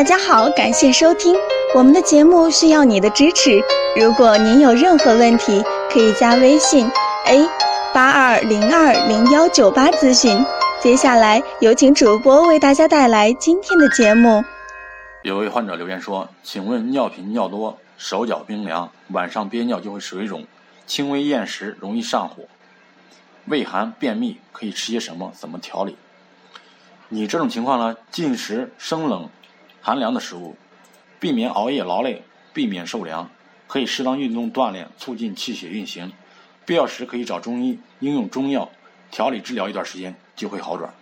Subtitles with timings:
[0.00, 1.36] 大家好，感谢收听
[1.74, 3.62] 我们的节目，需要你的支持。
[4.00, 6.90] 如果您有任何问题，可以加微信
[7.26, 7.46] a
[7.92, 10.42] 八二零二零幺九八咨询。
[10.80, 14.42] 接下来有请主播为大家带来今天的节目。
[15.20, 20.46] 有位患者留言说：“请问尿频尿多，手脚冰凉，晚上憋尿就会水肿，
[20.86, 22.44] 轻微厌食，容易上火，
[23.44, 25.30] 胃寒便秘，可以吃些什么？
[25.38, 25.94] 怎么调理？”
[27.10, 29.28] 你这种情况呢，进食生冷。
[29.82, 30.56] 寒凉的食物，
[31.18, 33.30] 避免熬夜劳累，避免受凉，
[33.66, 36.12] 可以适当运动锻炼，促进气血运行。
[36.66, 38.70] 必要时可以找中医应用中药
[39.10, 40.92] 调理治疗一段时间，就会好转。